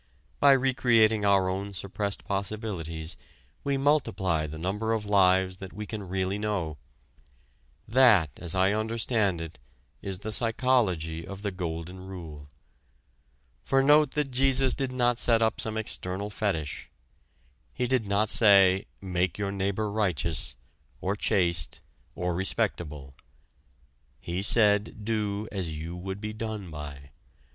By 0.39 0.53
re 0.53 0.73
creating 0.73 1.25
our 1.25 1.47
own 1.47 1.75
suppressed 1.75 2.23
possibilities 2.25 3.17
we 3.63 3.77
multiply 3.77 4.47
the 4.47 4.57
number 4.57 4.93
of 4.93 5.05
lives 5.05 5.57
that 5.57 5.73
we 5.73 5.85
can 5.85 6.09
really 6.09 6.39
know. 6.39 6.79
That 7.87 8.31
as 8.37 8.55
I 8.55 8.73
understand 8.73 9.39
it 9.41 9.59
is 10.01 10.17
the 10.17 10.31
psychology 10.31 11.23
of 11.23 11.43
the 11.43 11.51
Golden 11.51 11.99
Rule. 12.07 12.49
For 13.63 13.83
note 13.83 14.13
that 14.13 14.31
Jesus 14.31 14.73
did 14.73 14.91
not 14.91 15.19
set 15.19 15.43
up 15.43 15.61
some 15.61 15.77
external 15.77 16.31
fetich: 16.31 16.89
he 17.71 17.85
did 17.85 18.07
not 18.07 18.31
say, 18.31 18.87
make 19.01 19.37
your 19.37 19.51
neighbor 19.51 19.87
righteous, 19.91 20.55
or 20.99 21.15
chaste, 21.15 21.79
or 22.15 22.33
respectable. 22.33 23.13
He 24.19 24.41
said 24.41 25.05
do 25.05 25.47
as 25.51 25.71
you 25.77 25.95
would 25.95 26.19
be 26.19 26.33
done 26.33 26.71
by. 26.71 27.11